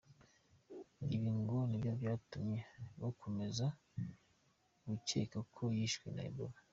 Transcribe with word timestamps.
Ibi 1.15 1.29
ngo 1.39 1.57
nibyo 1.67 1.91
byatumye 1.99 2.59
bakomeza 3.01 3.65
gukeka 4.87 5.39
ko 5.55 5.63
yishwe 5.77 6.07
na 6.15 6.23
Ebola. 6.29 6.59